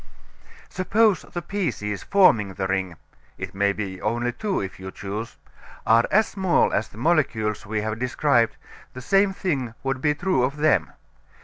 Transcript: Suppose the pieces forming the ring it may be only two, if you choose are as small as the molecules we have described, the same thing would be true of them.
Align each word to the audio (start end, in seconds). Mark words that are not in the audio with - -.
Suppose 0.67 1.21
the 1.21 1.43
pieces 1.43 2.01
forming 2.01 2.55
the 2.55 2.65
ring 2.65 2.95
it 3.37 3.53
may 3.53 3.71
be 3.71 4.01
only 4.01 4.31
two, 4.31 4.59
if 4.59 4.79
you 4.79 4.89
choose 4.89 5.37
are 5.85 6.05
as 6.09 6.27
small 6.29 6.73
as 6.73 6.87
the 6.89 6.97
molecules 6.97 7.67
we 7.67 7.81
have 7.81 7.99
described, 7.99 8.55
the 8.93 9.01
same 9.01 9.31
thing 9.31 9.75
would 9.83 10.01
be 10.01 10.15
true 10.15 10.41
of 10.41 10.57
them. 10.57 10.89